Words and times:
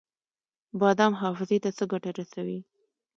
بادام 0.79 1.13
حافظې 1.21 1.57
ته 1.63 1.69
څه 1.77 1.83
ګټه 1.91 2.09
رسوي؟ 2.19 2.59